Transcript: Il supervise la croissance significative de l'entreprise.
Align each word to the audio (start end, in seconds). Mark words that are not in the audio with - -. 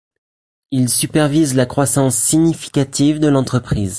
Il 0.71 0.89
supervise 0.89 1.53
la 1.53 1.67
croissance 1.67 2.15
significative 2.15 3.19
de 3.19 3.27
l'entreprise. 3.27 3.89